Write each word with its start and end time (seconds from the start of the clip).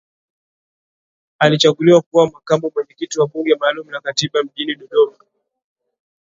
Alichaguliwa 1.39 2.01
kuwa 2.01 2.31
makamu 2.31 2.71
mwenyekiti 2.75 3.19
wa 3.19 3.27
Bunge 3.27 3.55
maalum 3.55 3.89
la 3.89 4.01
Katiba 4.01 4.43
mjini 4.43 4.75
Dodoma 4.75 5.15